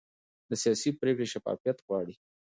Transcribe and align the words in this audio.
سیاسي 0.61 0.89
پرېکړې 1.01 1.27
شفافیت 1.33 1.77
غواړي 1.85 2.13